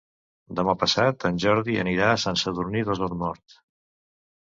Demà 0.59 0.73
passat 0.83 1.27
en 1.29 1.37
Jordi 1.45 1.77
anirà 1.83 2.09
a 2.09 2.19
Sant 2.25 2.43
Sadurní 2.47 2.85
d'Osormort. 2.91 3.63